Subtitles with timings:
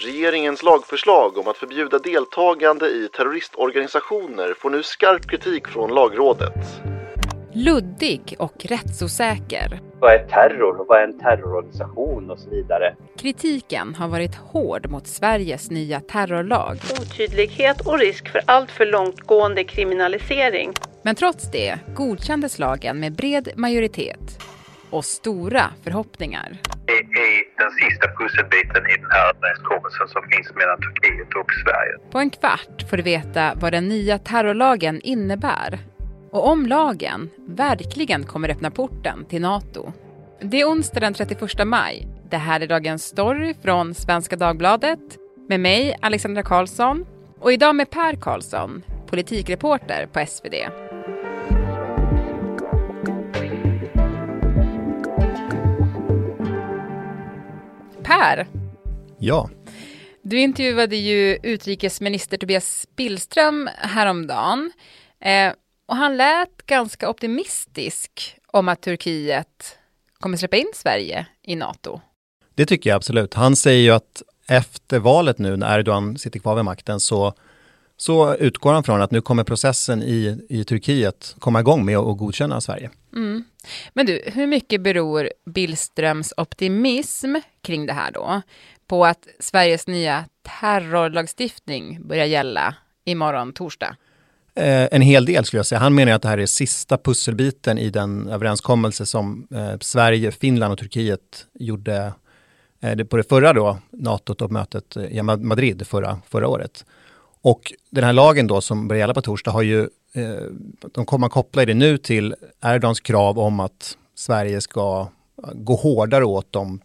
[0.00, 6.54] Regeringens lagförslag om att förbjuda deltagande i terroristorganisationer får nu skarp kritik från lagrådet.
[7.52, 9.80] Luddig och rättsosäker.
[10.00, 12.94] Vad är terror och vad är en terrororganisation och så vidare.
[13.18, 16.78] Kritiken har varit hård mot Sveriges nya terrorlag.
[17.00, 20.72] Otydlighet och risk för alltför långtgående kriminalisering.
[21.02, 24.38] Men trots det godkändes lagen med bred majoritet
[24.90, 26.58] och stora förhoppningar.
[26.86, 32.10] Det är den sista pusselbiten i den här överenskommelsen som finns mellan Turkiet och Sverige.
[32.10, 35.78] På en kvart får du veta vad den nya terrorlagen innebär
[36.32, 39.92] och om lagen verkligen kommer öppna porten till Nato.
[40.40, 42.06] Det är onsdag den 31 maj.
[42.30, 45.00] Det här är dagens story från Svenska Dagbladet
[45.48, 47.06] med mig, Alexandra Karlsson
[47.40, 50.54] och idag med Per Karlsson, politikreporter på SvD.
[58.08, 58.46] Per,
[59.18, 59.50] Ja,
[60.22, 64.72] du intervjuade ju utrikesminister Tobias Billström häromdagen.
[65.20, 65.52] Eh,
[65.86, 69.78] och han lät ganska optimistisk om att Turkiet
[70.20, 72.00] kommer släppa in Sverige i NATO.
[72.54, 73.34] det tycker jag absolut.
[73.34, 77.34] Han säger ju att efter valet nu när Erdogan sitter kvar vid makten så,
[77.96, 82.18] så utgår han från att nu kommer processen i, i Turkiet komma igång med att
[82.18, 82.90] godkänna Sverige.
[83.92, 88.42] Men du, hur mycket beror Billströms optimism kring det här då
[88.86, 90.24] på att Sveriges nya
[90.60, 92.74] terrorlagstiftning börjar gälla
[93.04, 93.96] imorgon torsdag?
[94.58, 95.78] Eh, en hel del skulle jag säga.
[95.78, 100.72] Han menar att det här är sista pusselbiten i den överenskommelse som eh, Sverige, Finland
[100.72, 102.12] och Turkiet gjorde
[102.80, 106.84] eh, på det förra då, NATO-toppmötet i Madrid förra, förra året.
[107.42, 109.88] Och den här lagen då som börjar gälla på torsdag har ju,
[110.92, 115.08] de kommer koppla det nu till Erdogans krav om att Sverige ska
[115.54, 116.80] gå hårdare åt de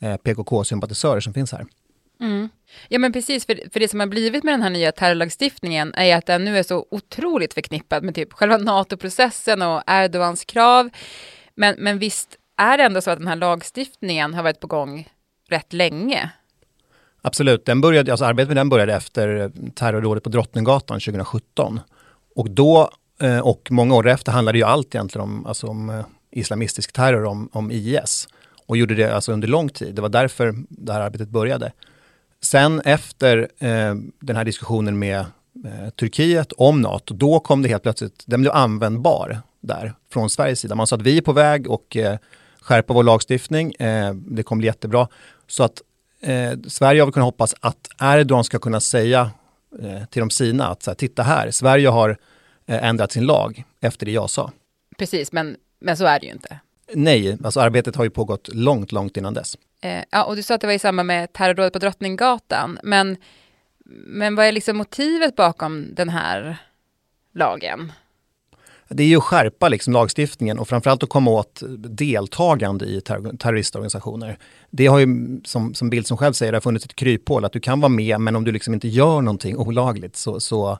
[0.00, 1.66] eh, PKK-sympatisörer som finns här.
[2.88, 6.16] Ja men precis, för, för det som har blivit med den här nya terrorlagstiftningen är
[6.16, 10.90] att den nu är så otroligt förknippad med typ själva NATO-processen och Erdogans krav.
[11.54, 15.08] Men, men visst är det ändå så att den här lagstiftningen har varit på gång
[15.48, 16.30] rätt länge?
[17.22, 21.80] Absolut, den började, alltså arbetet med den började efter terrordådet på Drottninggatan 2017.
[22.34, 26.04] Och då, eh, och många år efter, handlade ju allt egentligen om, alltså om eh,
[26.30, 28.28] islamistisk terror, om, om IS.
[28.66, 29.94] Och gjorde det alltså under lång tid.
[29.94, 31.72] Det var därför det här arbetet började.
[32.42, 35.18] Sen efter eh, den här diskussionen med
[35.64, 40.60] eh, Turkiet om NATO, då kom det helt plötsligt, den blev användbar där från Sveriges
[40.60, 40.74] sida.
[40.74, 42.18] Man sa att vi är på väg och eh,
[42.60, 43.74] skärpa vår lagstiftning.
[43.74, 45.08] Eh, det kommer bli jättebra.
[45.46, 45.82] Så att
[46.20, 49.30] eh, Sverige har väl kunnat hoppas att Erdogan ska kunna säga
[50.10, 52.10] till de sina att så här, titta här, Sverige har
[52.66, 54.52] eh, ändrat sin lag efter det jag sa.
[54.98, 56.60] Precis, men, men så är det ju inte.
[56.94, 59.56] Nej, alltså arbetet har ju pågått långt, långt innan dess.
[59.82, 63.16] Eh, ja, och du sa att det var i samband med terrordådet på Drottninggatan, men,
[64.06, 66.56] men vad är liksom motivet bakom den här
[67.34, 67.92] lagen?
[68.88, 73.36] Det är ju att skärpa liksom lagstiftningen och framförallt att komma åt deltagande i terror-
[73.36, 74.38] terroristorganisationer.
[74.70, 77.52] Det har ju, som, som Bild som själv säger, det har funnits ett kryphål att
[77.52, 80.78] du kan vara med men om du liksom inte gör någonting olagligt så, så,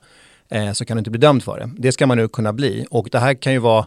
[0.49, 1.69] eh, så kan du inte bli dömd för det.
[1.77, 3.85] Det ska man nu kunna bli och det här kan ju vara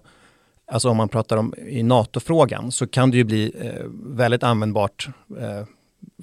[0.69, 3.85] Alltså om man pratar om i NATO-frågan så kan det ju bli eh,
[4.17, 5.09] väldigt användbart
[5.41, 5.65] eh,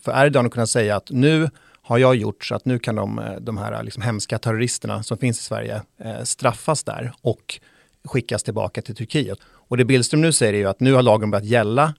[0.02, 1.50] för Erdogan att kunna säga att nu
[1.82, 5.18] har jag gjort så att nu kan de, eh, de här liksom hemska terroristerna som
[5.18, 7.60] finns i Sverige eh, straffas där och
[8.06, 9.40] skickas tillbaka till Turkiet.
[9.44, 11.94] Och det Billström nu säger är ju att nu har lagen börjat gälla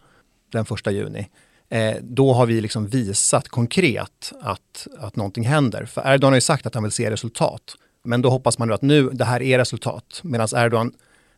[0.53, 1.29] den första juni.
[1.69, 5.85] Eh, då har vi liksom visat konkret att, att någonting händer.
[5.85, 7.63] För Erdogan har ju sagt att han vill se resultat.
[8.05, 10.21] Men då hoppas man nu att nu, det här är resultat.
[10.23, 10.93] Medan Erdogan,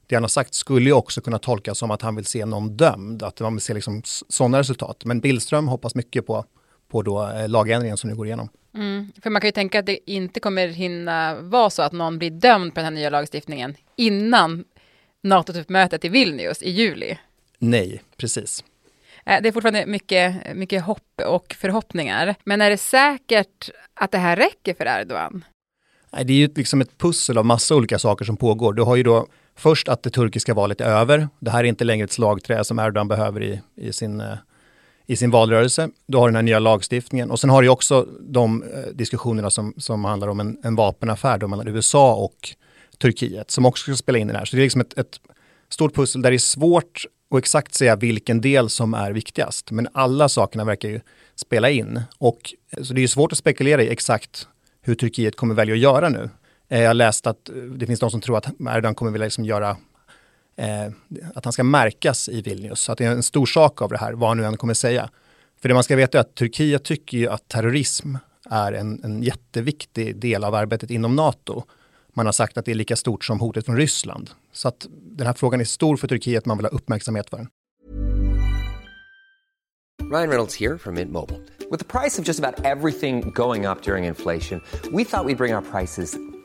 [0.06, 2.76] det han har sagt skulle ju också kunna tolkas som att han vill se någon
[2.76, 3.22] dömd.
[3.22, 5.04] Att man vill se liksom sådana resultat.
[5.04, 6.44] Men Billström hoppas mycket på,
[6.88, 8.48] på då, eh, lagändringen som nu går igenom.
[9.22, 12.30] För man kan ju tänka att det inte kommer hinna vara så att någon blir
[12.30, 14.64] dömd på den här nya lagstiftningen innan
[15.22, 17.18] NATO-mötet i Vilnius i juli.
[17.58, 18.64] Nej, precis.
[19.26, 22.34] Eh, Det är fortfarande mycket, mycket hopp och förhoppningar.
[22.44, 25.44] Men är det säkert att det här räcker för Erdogan?
[26.12, 28.72] Nej, det är ju liksom ett pussel av massa olika saker som pågår.
[28.72, 31.28] Du har ju då först att det turkiska valet är över.
[31.40, 34.32] Det här är inte längre ett slagträ som Erdogan behöver i, i, sin, eh,
[35.06, 35.88] i sin valrörelse.
[36.06, 39.50] Du har den här nya lagstiftningen och sen har du ju också de eh, diskussionerna
[39.50, 42.54] som, som handlar om en, en vapenaffär då mellan USA och
[42.98, 44.44] Turkiet som också ska spela in i det här.
[44.44, 45.20] Så det är liksom ett, ett
[45.68, 49.70] stort pussel där det är svårt att exakt säga vilken del som är viktigast.
[49.70, 51.00] Men alla sakerna verkar ju
[51.34, 52.00] spela in.
[52.18, 54.48] Och, eh, så det är ju svårt att spekulera i exakt
[54.82, 56.30] hur Turkiet kommer välja att göra nu.
[56.68, 59.44] Eh, jag har läst att det finns de som tror att Erdogan kommer vilja liksom
[59.44, 59.76] göra
[60.56, 60.86] eh,
[61.34, 62.80] att han ska märkas i Vilnius.
[62.80, 64.74] Så att det är en stor sak av det här, vad han nu än kommer
[64.74, 65.10] säga.
[65.60, 68.16] För det man ska veta är att Turkiet tycker ju att terrorism
[68.50, 71.62] är en, en jätteviktig del av arbetet inom NATO.
[72.14, 74.30] Man har sagt att det är lika stort som hotet från Ryssland.
[74.52, 77.48] Så att den här frågan är stor för Turkiet, man vill ha uppmärksamhet för den.
[80.10, 81.40] Ryan Reynolds här från Mint Mobile.
[81.88, 85.54] priset på nästan allt som går upp under inflationen, trodde vi att vi skulle bring
[85.54, 86.35] våra priser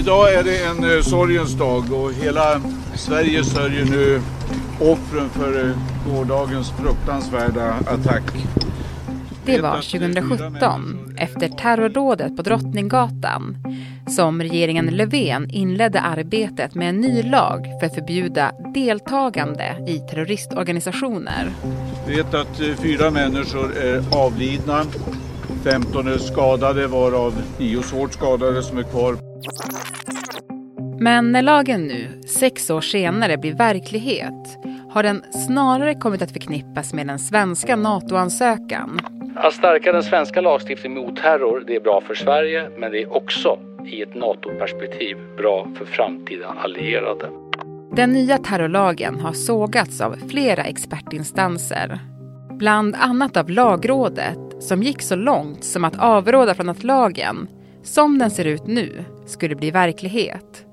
[0.00, 2.60] Idag är det en eh, sorgens dag och hela
[2.94, 4.20] Sverige sörjer nu
[4.80, 5.74] offren för eh,
[6.06, 8.22] gårdagens fruktansvärda attack.
[9.44, 13.56] Det var 2017, efter terrordådet på Drottninggatan,
[14.08, 21.52] som regeringen Löfven inledde arbetet med en ny lag för att förbjuda deltagande i terroristorganisationer.
[22.06, 24.84] Vi vet att eh, fyra människor är avlidna,
[25.64, 29.29] 15 är skadade varav 9 svårt skadade som är kvar.
[31.00, 34.58] Men när lagen nu, sex år senare, blir verklighet
[34.90, 39.00] har den snarare kommit att förknippas med den svenska NATO-ansökan.
[39.36, 43.16] Att stärka den svenska lagstiftningen mot terror, det är bra för Sverige, men det är
[43.16, 47.28] också i ett NATO-perspektiv bra för framtida allierade.
[47.92, 51.98] Den nya terrorlagen har sågats av flera expertinstanser.
[52.50, 57.48] Bland annat av lagrådet som gick så långt som att avråda från att lagen,
[57.82, 60.66] som den ser ut nu, skulle bli verklighet.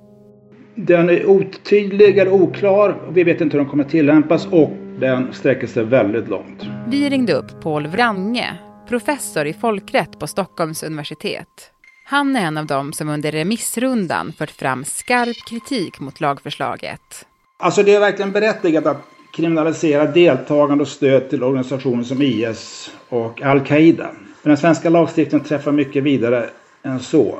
[0.76, 5.84] Den är otydlig, oklar, vi vet inte hur den kommer tillämpas och den sträcker sig
[5.84, 6.64] väldigt långt.
[6.88, 8.58] Vi ringde upp Paul Wrange,
[8.90, 11.72] professor i folkrätt på Stockholms universitet.
[12.06, 17.26] Han är en av dem som under remissrundan fört fram skarp kritik mot lagförslaget.
[17.58, 19.02] Alltså det är verkligen berättigat att
[19.36, 24.10] kriminalisera deltagande och stöd till organisationer som IS och Al-Qaida.
[24.44, 26.50] Men den svenska lagstiftningen träffar mycket vidare
[26.84, 27.40] än så.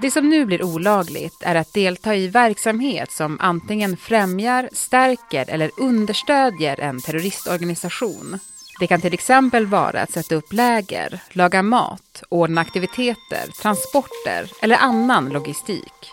[0.00, 5.70] Det som nu blir olagligt är att delta i verksamhet som antingen främjar, stärker eller
[5.76, 8.38] understödjer en terroristorganisation.
[8.80, 14.76] Det kan till exempel vara att sätta upp läger, laga mat, ordna aktiviteter, transporter eller
[14.76, 16.12] annan logistik.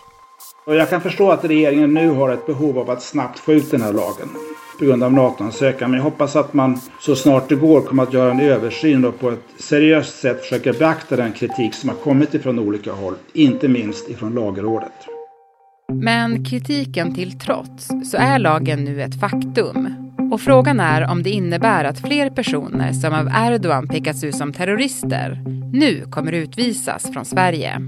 [0.66, 3.70] Och jag kan förstå att regeringen nu har ett behov av att snabbt få ut
[3.70, 4.28] den här lagen
[4.78, 5.90] på grund av NATO-ansökan.
[5.90, 9.20] Men jag hoppas att man så snart det går kommer att göra en översyn och
[9.20, 13.68] på ett seriöst sätt försöker beakta den kritik som har kommit ifrån olika håll, inte
[13.68, 14.92] minst ifrån Lagrådet.
[15.92, 19.88] Men kritiken till trots så är lagen nu ett faktum.
[20.32, 24.52] Och frågan är om det innebär att fler personer som av Erdogan pekats ut som
[24.52, 27.80] terrorister nu kommer utvisas från Sverige.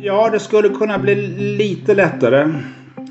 [0.00, 1.14] Ja, det skulle kunna bli
[1.56, 2.52] lite lättare.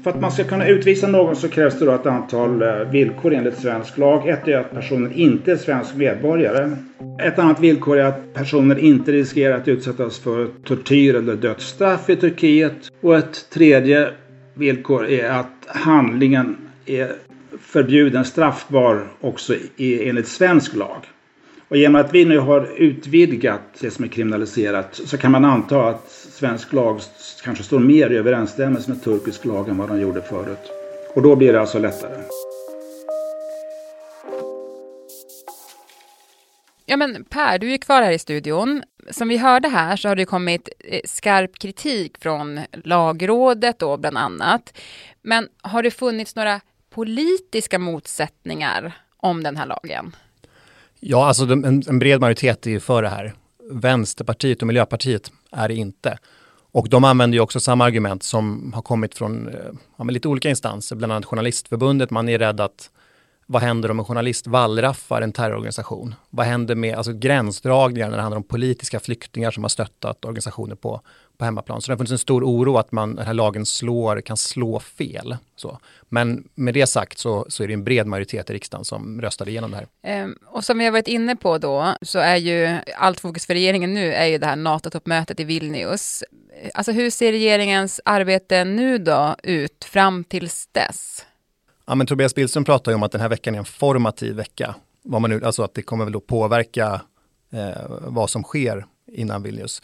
[0.04, 3.34] För att man ska kunna utvisa någon så krävs det då ett antal eh, villkor
[3.34, 4.28] enligt svensk lag.
[4.28, 6.72] Ett är att personen inte är svensk medborgare.
[7.24, 12.16] Ett annat villkor är att personen inte riskerar att utsättas för tortyr eller dödsstraff i
[12.16, 12.92] Turkiet.
[13.02, 14.10] Och ett tredje
[14.54, 17.12] villkor är att handlingen är
[17.62, 21.06] förbjuden, straffbar också enligt svensk lag.
[21.68, 25.90] Och genom att vi nu har utvidgat det som är kriminaliserat så kan man anta
[25.90, 27.02] att svensk lag
[27.44, 30.72] kanske står mer i överensstämmelse med turkisk lag än vad de gjorde förut.
[31.16, 32.24] Och då blir det alltså lättare.
[36.86, 38.84] Ja men Per, du är kvar här i studion.
[39.10, 44.18] Som vi hörde här så har det kommit eh, skarp kritik från lagrådet då bland
[44.18, 44.74] annat.
[45.22, 50.16] Men har det funnits några politiska motsättningar om den här lagen?
[51.00, 53.34] Ja, alltså en, en bred majoritet är ju för det här.
[53.72, 56.18] Vänsterpartiet och Miljöpartiet är det inte.
[56.72, 59.48] Och de använder ju också samma argument som har kommit från
[60.00, 62.12] eh, lite olika instanser, bland annat Journalistförbundet.
[62.12, 62.90] Man är rädd att
[63.52, 66.16] vad händer om en journalist wallraffar en terrororganisation?
[66.30, 70.76] Vad händer med alltså, gränsdragningar när det handlar om politiska flyktingar som har stöttat organisationer
[70.76, 71.02] på,
[71.38, 71.82] på hemmaplan?
[71.82, 74.80] Så det har funnits en stor oro att man, den här lagen slår, kan slå
[74.80, 75.38] fel.
[75.56, 75.80] Så.
[76.10, 79.52] Men med det sagt så, så är det en bred majoritet i riksdagen som röstade
[79.52, 79.88] igenom det här.
[80.04, 83.54] Ehm, och som vi har varit inne på då så är ju allt fokus för
[83.54, 86.24] regeringen nu är ju det här NATO-toppmötet i Vilnius.
[86.74, 91.26] Alltså hur ser regeringens arbete nu då ut fram tills dess?
[91.90, 94.76] Ja, men Tobias Billström pratar ju om att den här veckan är en formativ vecka.
[95.04, 97.02] Vad man nu, alltså att det kommer väl att påverka
[97.52, 99.82] eh, vad som sker innan Vilnius.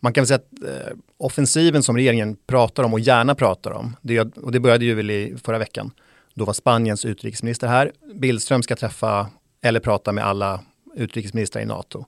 [0.00, 3.96] Man kan väl säga att eh, offensiven som regeringen pratar om och gärna pratar om,
[4.02, 5.90] det, och det började ju väl i förra veckan,
[6.34, 7.92] då var Spaniens utrikesminister här.
[8.14, 9.26] Billström ska träffa
[9.62, 10.60] eller prata med alla
[10.94, 12.04] utrikesministrar i NATO.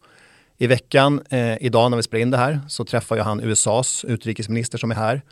[0.59, 4.05] I veckan, eh, idag när vi spelar in det här, så träffar ju han USAs
[4.05, 5.23] utrikesminister som är här.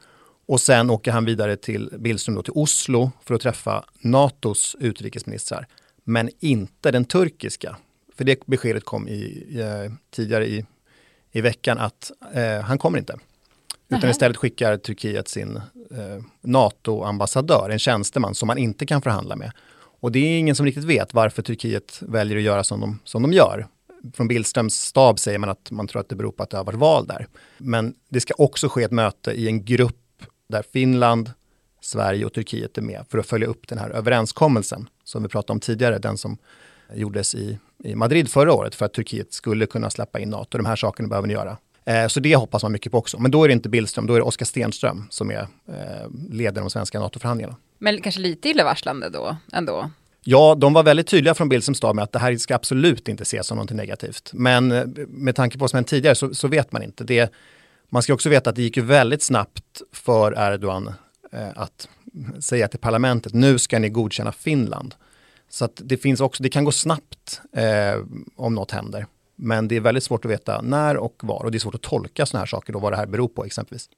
[0.46, 5.66] Och sen åker han vidare till Billström då, till Oslo för att träffa NATOs utrikesministrar.
[6.04, 7.76] Men inte den turkiska.
[8.16, 10.64] För det beskedet kom i, i, tidigare i,
[11.32, 13.18] i veckan att eh, han kommer inte.
[13.88, 19.52] Utan istället skickar Turkiet sin eh, NATO-ambassadör, en tjänsteman som man inte kan förhandla med.
[20.00, 23.22] Och det är ingen som riktigt vet varför Turkiet väljer att göra som de, som
[23.22, 23.66] de gör.
[24.14, 26.64] Från Billströms stab säger man att man tror att det beror på att det har
[26.64, 27.26] varit val där.
[27.58, 30.01] Men det ska också ske ett möte i en grupp
[30.52, 31.30] där Finland,
[31.80, 35.52] Sverige och Turkiet är med för att följa upp den här överenskommelsen som vi pratade
[35.52, 36.38] om tidigare, den som
[36.94, 40.58] gjordes i, i Madrid förra året för att Turkiet skulle kunna släppa in NATO.
[40.58, 41.56] De här sakerna behöver ni göra.
[41.84, 43.18] Eh, så det hoppas man mycket på också.
[43.18, 46.60] Men då är det inte Billström, då är det Oskar Stenström som är eh, leder
[46.60, 47.56] de svenska NATO-förhandlingarna.
[47.78, 49.90] Men kanske lite illavarslande då ändå.
[50.24, 53.22] Ja, de var väldigt tydliga från Billströms stad med att det här ska absolut inte
[53.22, 54.30] ses som något negativt.
[54.32, 57.04] Men eh, med tanke på vad som hänt tidigare så, så vet man inte.
[57.04, 57.32] Det,
[57.92, 60.94] man ska också veta att det gick ju väldigt snabbt för Erdogan
[61.32, 61.88] eh, att
[62.40, 64.94] säga till parlamentet, nu ska ni godkänna Finland.
[65.48, 68.04] Så att det finns också, det kan gå snabbt eh,
[68.36, 69.06] om något händer.
[69.36, 71.82] Men det är väldigt svårt att veta när och var och det är svårt att
[71.82, 73.88] tolka sådana här saker och vad det här beror på exempelvis.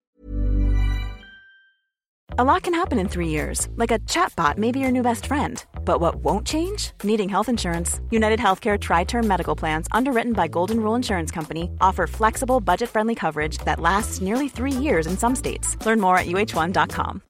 [2.39, 5.59] A lot can happen in three years, like a chatbot maybe your new best friend.
[5.85, 6.91] But what won't change?
[7.03, 8.00] Needing health insurance.
[8.11, 12.88] United Healthcare Tri Term Medical Plans, underwritten by Golden Rule Insurance Company, offer flexible, budget
[12.88, 15.76] friendly coverage that lasts nearly three years in some states.
[15.87, 17.23] Learn more at uh1.com.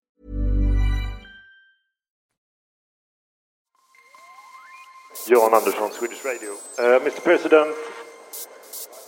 [5.26, 6.52] Jan Andersson, Swedish Radio.
[6.78, 7.23] Uh, Mr.
[7.25, 7.75] President,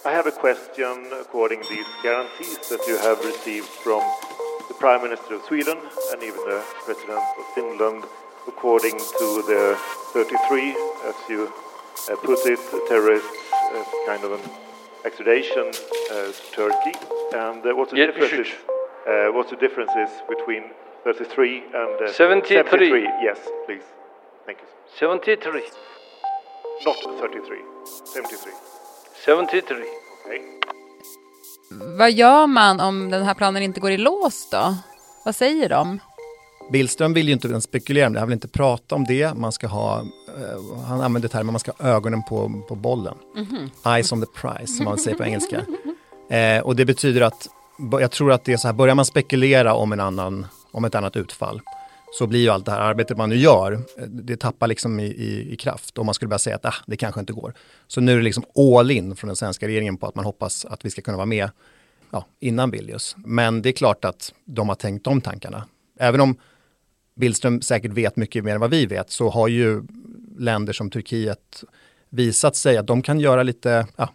[0.07, 4.00] I have a question according to these guarantees that you have received from
[4.69, 5.76] the Prime Minister of Sweden
[6.12, 8.05] and even the President of Finland,
[8.49, 9.76] according to the
[10.12, 10.71] 33,
[11.09, 11.49] as you
[12.11, 13.29] uh, put it, terrorists
[13.75, 14.41] as kind of an
[15.05, 16.95] extradition uh, to Turkey.
[17.35, 18.49] And uh, what's the Yeah, difference?
[19.07, 20.62] Uh, what's the differences between
[21.05, 22.57] 33 and uh, 73.
[22.65, 23.03] 73?
[23.23, 23.85] Yes, please.
[24.47, 24.69] Thank you.
[24.99, 25.62] 73.
[26.85, 27.59] Not 33.
[28.05, 28.53] 73.
[29.25, 29.76] 73.
[30.26, 30.41] Okay.
[31.99, 34.75] Vad gör man om den här planen inte går i lås då?
[35.25, 36.00] Vad säger de?
[36.73, 39.35] Billström vill ju inte ens spekulera om det, han vill inte prata om det.
[39.35, 43.15] Man ska ha, eh, han använder termen, man ska ha ögonen på, på bollen.
[43.37, 43.71] Mhm.
[43.87, 45.65] Eyes on the prize, som man säger på engelska.
[46.31, 47.49] Eh, och det betyder att,
[48.01, 50.95] jag tror att det är så här, börjar man spekulera om, en annan, om ett
[50.95, 51.61] annat utfall,
[52.19, 55.07] så blir ju allt det här arbetet man nu gör, eh, det tappar liksom i,
[55.07, 55.99] i, i kraft.
[55.99, 57.55] Om man skulle börja säga att ah, det kanske inte går.
[57.87, 58.45] Så nu är det liksom
[58.79, 61.27] all in från den svenska regeringen på att man hoppas att vi ska kunna vara
[61.27, 61.51] med
[62.11, 63.17] ja, innan Vilnius.
[63.19, 65.65] Men det är klart att de har tänkt de tankarna.
[65.99, 66.37] Även om
[67.17, 69.83] Billström säkert vet mycket mer än vad vi vet så har ju
[70.39, 71.65] länder som Turkiet
[72.11, 74.11] visat sig att de kan göra lite, ja,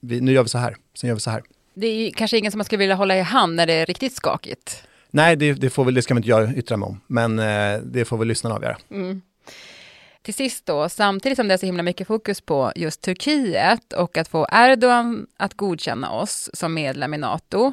[0.00, 1.42] vi, nu gör vi så här, sen gör vi så här.
[1.74, 4.12] Det är kanske ingen som man skulle vilja hålla i hand när det är riktigt
[4.12, 4.82] skakigt.
[5.10, 7.80] Nej, det, det, får väl, det ska man inte göra, yttra mig om, men eh,
[7.84, 8.76] det får väl lyssnarna avgöra.
[8.90, 9.22] Mm.
[10.22, 14.18] Till sist då, samtidigt som det är så himla mycket fokus på just Turkiet och
[14.18, 17.72] att få Erdogan att godkänna oss som medlem i NATO,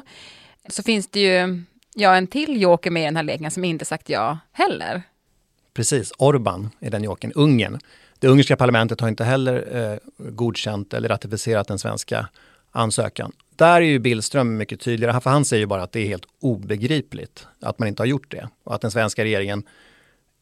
[0.68, 1.62] så finns det ju
[1.94, 5.02] ja, en till joker med i den här leken som inte sagt ja heller.
[5.74, 7.78] Precis, Orban är den jokern, Ungern.
[8.18, 9.98] Det ungerska parlamentet har inte heller eh,
[10.30, 12.28] godkänt eller ratificerat den svenska
[12.70, 13.32] ansökan.
[13.56, 16.26] Där är ju Billström mycket tydligare, för han säger ju bara att det är helt
[16.40, 19.62] obegripligt att man inte har gjort det och att den svenska regeringen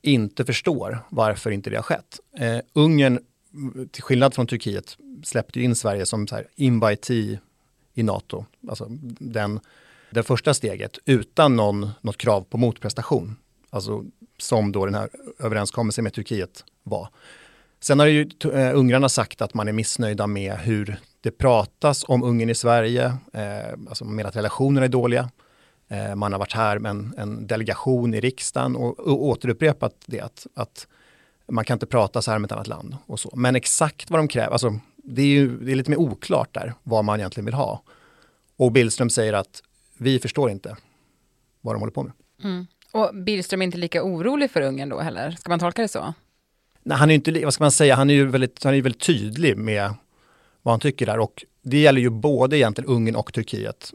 [0.02, 2.21] inte förstår varför inte det har skett.
[2.38, 3.19] Eh, Ungern,
[3.54, 7.38] mm, till skillnad från Turkiet, släppte ju in Sverige som så här invitee
[7.95, 8.87] i NATO, alltså
[9.19, 9.61] den,
[10.11, 13.37] det första steget utan någon, något krav på motprestation.
[13.71, 14.05] Alltså
[14.38, 17.09] som då den här överenskommelsen med Turkiet var.
[17.81, 22.23] Sen har ju uh, ungrarna sagt att man är missnöjda med hur det pratas om
[22.23, 25.31] Ungern i Sverige, eh, alltså med att relationerna är dåliga.
[25.88, 30.21] Eh, man har varit här med en, en delegation i riksdagen och, och återupprepat det
[30.21, 30.87] att, att
[31.49, 33.31] man kan inte prata så här med ett annat land och så.
[33.37, 36.75] Men exakt vad de kräver, alltså det är ju det är lite mer oklart där
[36.83, 37.83] vad man egentligen vill ha.
[38.57, 39.62] Och Billström säger att
[40.00, 40.76] vi förstår inte
[41.61, 42.12] vad de håller på med.
[42.45, 42.66] Mm.
[42.92, 45.30] Och Billström är inte lika orolig för Ungern då heller?
[45.30, 46.14] Ska man tolka det så?
[46.83, 49.02] Nej, han är inte, vad ska man säga, han är ju väldigt, han är väldigt
[49.02, 49.95] tydlig med
[50.62, 53.92] vad han tycker där och det gäller ju både egentligen Ungern och Turkiet.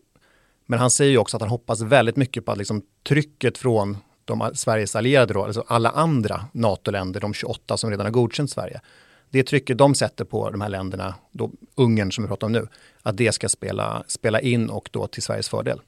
[0.65, 3.97] Men han säger ju också att han hoppas väldigt mycket på att liksom trycket från
[4.25, 8.81] de Sveriges allierade, då, alltså alla andra NATO-länder, de 28 som redan har godkänt Sverige.
[9.29, 12.67] Det trycket de sätter på de här länderna, då Ungern som vi pratar om nu,
[13.01, 15.81] att det ska spela, spela in och då till Sveriges fördel.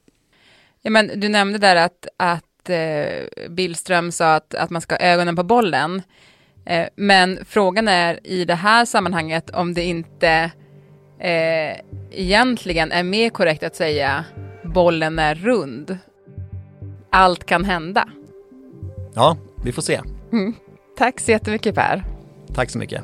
[0.88, 5.00] Ja, men du nämnde där att, att eh, Billström sa att, att man ska ha
[5.00, 6.01] ögonen på bollen.
[6.65, 10.51] Eh, men frågan är i det här sammanhanget om det inte
[11.20, 11.77] eh,
[12.12, 14.25] egentligen är mer korrekt att säga
[14.63, 15.98] bollen är rund.
[17.10, 18.10] Allt kan hända.
[19.13, 20.01] Ja, vi får se.
[20.32, 20.53] Mm.
[20.98, 22.03] Tack så jättemycket Per.
[22.56, 23.03] Tack så mycket.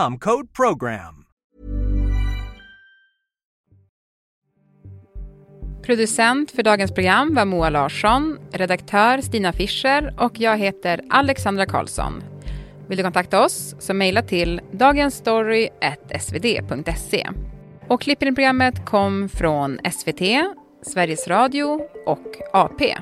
[0.00, 1.24] code PROGRAM.
[5.82, 12.22] Producent för dagens program var Moa Larsson, redaktör Stina Fischer och jag heter Alexandra Karlsson.
[12.88, 17.28] Vill du kontakta oss så mejla till dagensstory.svd.se.
[17.88, 20.20] Och klippen i programmet kom från SVT,
[20.82, 22.96] Sveriges Radio och AP.